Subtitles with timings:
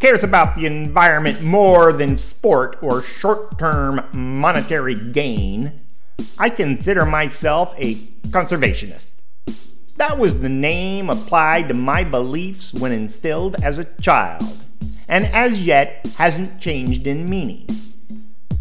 [0.00, 5.80] cares about the environment more than sport or short term monetary gain,
[6.38, 7.94] I consider myself a
[8.30, 9.10] conservationist.
[9.96, 14.64] That was the name applied to my beliefs when instilled as a child,
[15.08, 17.66] and as yet hasn't changed in meaning.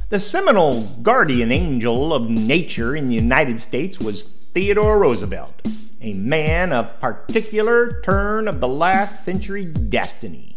[0.09, 5.61] The seminal guardian angel of nature in the United States was Theodore Roosevelt
[6.01, 10.55] a man of particular turn of the last century destiny.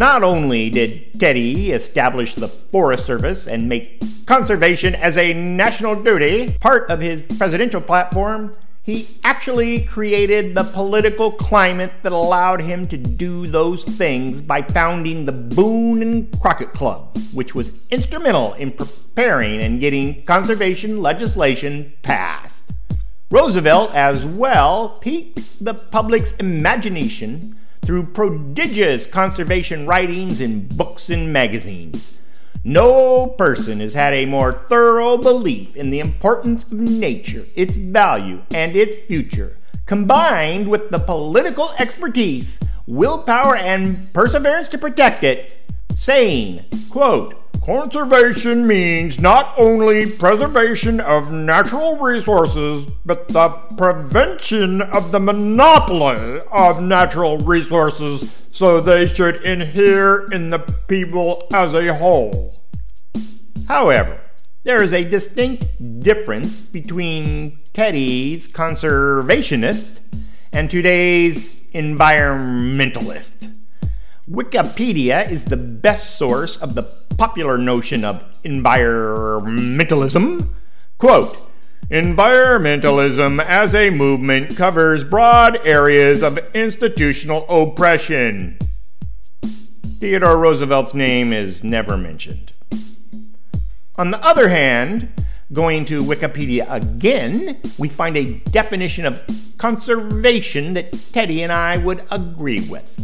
[0.00, 6.56] Not only did Teddy establish the Forest Service and make conservation as a national duty
[6.58, 12.96] part of his presidential platform, he actually created the political climate that allowed him to
[12.96, 19.60] do those things by founding the Boone and Crockett Club, which was instrumental in preparing
[19.60, 22.64] and getting conservation legislation passed.
[23.30, 27.59] Roosevelt, as well, piqued the public's imagination
[27.90, 32.20] through prodigious conservation writings in books and magazines.
[32.62, 38.42] No person has had a more thorough belief in the importance of nature, its value,
[38.52, 45.56] and its future, combined with the political expertise, willpower, and perseverance to protect it,
[45.96, 55.20] saying, quote, Conservation means not only preservation of natural resources, but the prevention of the
[55.20, 60.58] monopoly of natural resources so they should inhere in the
[60.88, 62.54] people as a whole.
[63.68, 64.18] However,
[64.64, 65.66] there is a distinct
[66.02, 70.00] difference between Teddy's conservationist
[70.50, 73.52] and today's environmentalist.
[74.28, 76.82] Wikipedia is the best source of the
[77.20, 80.48] popular notion of environmentalism.
[80.96, 81.36] Quote,
[81.90, 88.58] Environmentalism as a movement covers broad areas of institutional oppression.
[89.98, 92.52] Theodore Roosevelt's name is never mentioned.
[93.96, 95.12] On the other hand,
[95.52, 99.22] going to Wikipedia again, we find a definition of
[99.58, 102.96] conservation that Teddy and I would agree with.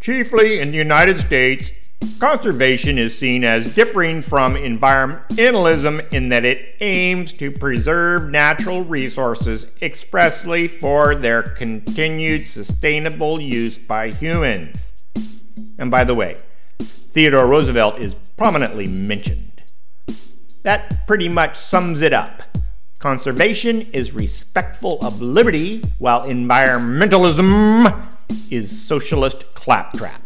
[0.00, 1.70] Chiefly in the United States,
[2.18, 9.66] conservation is seen as differing from environmentalism in that it aims to preserve natural resources
[9.82, 14.90] expressly for their continued sustainable use by humans.
[15.78, 16.38] And by the way,
[16.78, 19.62] Theodore Roosevelt is prominently mentioned.
[20.62, 22.42] That pretty much sums it up.
[22.98, 27.94] Conservation is respectful of liberty, while environmentalism
[28.50, 30.25] is socialist claptrap.